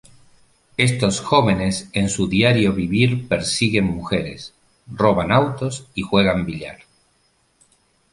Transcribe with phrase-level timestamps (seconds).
[0.77, 4.51] Estos jóvenes en su diario vivir persiguen mujeres,
[4.87, 6.79] roban autos y juegan billar.